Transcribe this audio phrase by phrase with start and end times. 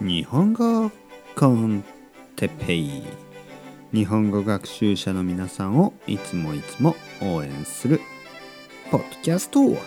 [0.00, 0.92] 日本語
[1.34, 1.82] コン
[2.36, 3.02] テペイ。
[3.92, 8.00] 日本語学習者の皆さんをいつもいつも応援する
[8.92, 9.78] ポッドキャスト今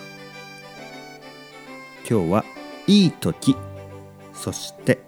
[2.04, 2.44] 日は
[2.86, 3.56] いい時
[4.34, 4.98] そして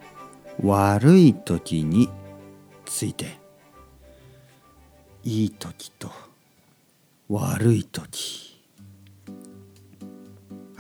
[0.63, 2.09] 悪い時に
[2.87, 3.37] ついて。
[5.23, 6.11] いい時と
[7.29, 8.44] 悪い時。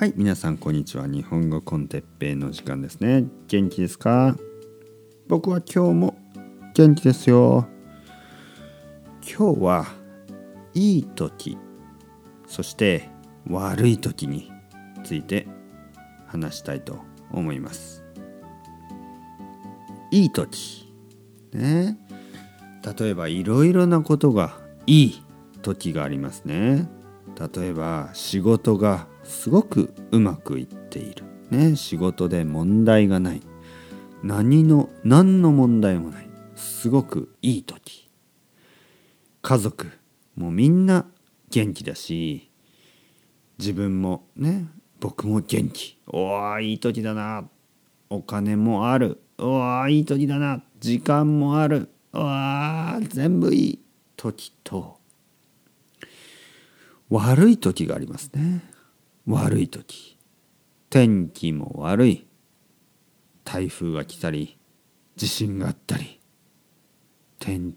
[0.05, 1.07] はい皆さんこんにちは。
[1.07, 3.25] 日本語コンテッペイの時間ですね。
[3.49, 4.37] 元気ですか？
[5.29, 6.19] 僕は今日も
[6.75, 7.67] 元気ですよ。
[9.23, 9.87] 今日は
[10.75, 11.57] いい時
[12.47, 13.09] そして
[13.49, 14.53] 悪い時に
[15.05, 15.47] ついて
[16.27, 16.99] 話したいと
[17.33, 18.05] 思います。
[20.11, 20.93] いい時
[21.55, 21.97] ね。
[22.99, 25.23] 例えばいろいろなことがいい
[25.63, 26.91] 時がありますね。
[27.39, 33.43] 例えば仕事がすごくうまくいっている、ね、仕事で問題がない。
[34.23, 36.29] 何の何の問題もない。
[36.55, 38.09] すごくいい時。
[39.43, 39.91] 家族
[40.37, 41.07] もみんな
[41.51, 42.51] 元気だし
[43.59, 44.67] 自分もね
[45.01, 45.99] 僕も元気。
[46.07, 47.49] おーいい時だな。
[48.09, 49.21] お金もある。
[49.39, 50.63] おーいい時だな。
[50.79, 51.91] 時間もある。
[52.13, 53.79] わー全部いい。
[54.17, 54.97] 時と
[57.11, 58.63] 悪い時がありますね。
[59.27, 60.19] 悪い時。
[60.91, 62.27] 天気も悪い。
[63.45, 64.59] 台風が来たり
[65.17, 66.21] 地震があったり。
[67.39, 67.75] 天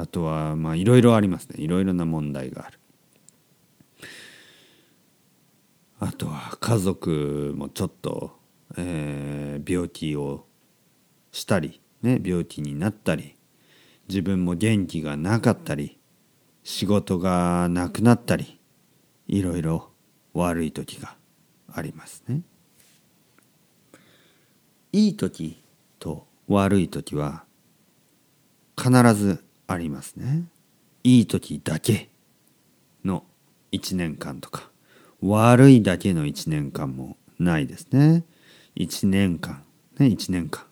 [0.00, 1.62] あとはまあいろいろありますね。
[1.62, 2.78] いろいろな問題がある。
[5.98, 8.38] あとは家族もちょっと、
[8.76, 10.46] えー、病気を
[11.32, 13.34] したり、ね、病気になったり
[14.08, 15.98] 自分も元気がなかったり
[16.64, 18.55] 仕事がなくなったり
[19.28, 19.90] いろいろ
[20.34, 21.16] 悪い時が
[21.72, 22.42] ありますね。
[24.92, 25.62] いい時
[25.98, 27.44] と悪い時は
[28.76, 30.44] 必ずありますね。
[31.02, 32.08] いい時だけ
[33.04, 33.24] の
[33.72, 34.70] 1年間とか
[35.20, 38.24] 悪いだけの1年間もないですね。
[38.76, 39.62] 1年間
[39.98, 40.64] ね1年間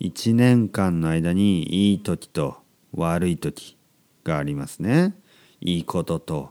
[0.00, 2.56] 1年間の間にいい時と
[2.92, 3.76] 悪い時
[4.24, 5.14] がありますね。
[5.60, 6.50] いいことと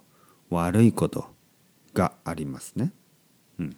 [0.49, 1.27] 悪いこと
[1.93, 2.91] がありますね。
[3.59, 3.77] うん、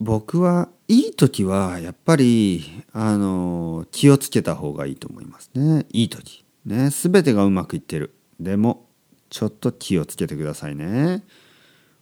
[0.00, 5.86] 僕はいい時はやっぱりあの気をつけた方がいいと思いますね。
[5.90, 6.44] いい時。
[6.64, 6.90] ね。
[6.90, 8.14] 全てがうまくいってる。
[8.38, 8.88] でも
[9.30, 11.22] ちょっと気をつけてくださいね。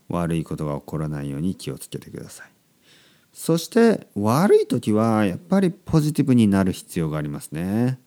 [0.09, 2.51] 悪いことが起こらないように気をつけてください。
[3.33, 8.01] そして悪い時はやっぱりポジティブになる必要がありますね。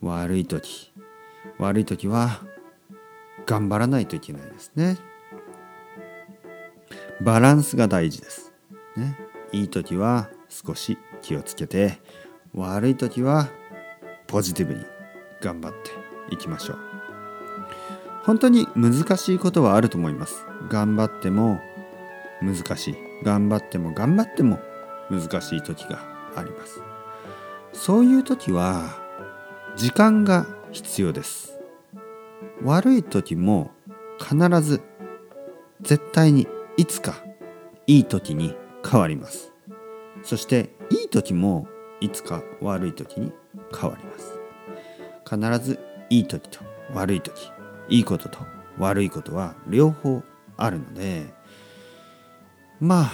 [0.00, 0.90] 悪い時。
[1.58, 2.40] 悪い時は
[3.46, 4.98] 頑張らないといけないですね。
[7.20, 8.52] バランスが大事です。
[8.96, 9.18] ね、
[9.52, 12.00] いい時は少し気をつけて
[12.54, 13.48] 悪い時は
[14.26, 14.84] ポジティブに
[15.40, 16.78] 頑張っていきましょう。
[18.24, 20.44] 本当に難しいことはあると思います。
[20.68, 21.60] 頑張っても
[22.42, 22.96] 難しい。
[23.22, 24.58] 頑張っても頑張っても
[25.10, 26.00] 難しい時が
[26.36, 26.80] あります。
[27.72, 28.98] そういう時は
[29.76, 31.53] 時間が必要です。
[32.64, 33.70] 悪い時も
[34.18, 34.80] 必ず
[35.82, 36.48] 絶対に
[36.78, 37.22] いつか
[37.86, 38.56] いい時に
[38.88, 39.52] 変わります。
[40.22, 41.68] そしていい時も
[42.00, 43.32] いつか悪い時に
[43.78, 44.40] 変わります。
[45.28, 46.64] 必ずいい時と
[46.94, 47.50] 悪い時
[47.88, 48.38] いいことと
[48.78, 50.22] 悪いことは両方
[50.56, 51.26] あるので
[52.80, 53.12] まあ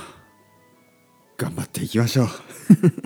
[1.37, 2.29] 頑張っていきましょう。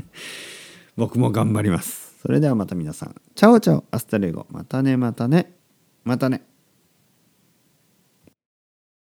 [0.96, 2.18] 僕も頑張ります。
[2.20, 3.14] それではまた皆さん。
[3.34, 4.46] Chao chao hasta luego。
[4.50, 5.63] またねまたね。
[6.04, 6.53] またね。